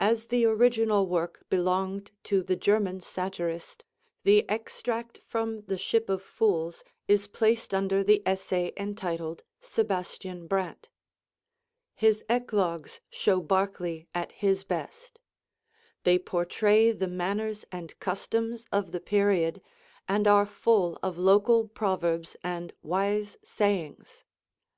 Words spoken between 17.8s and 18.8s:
customs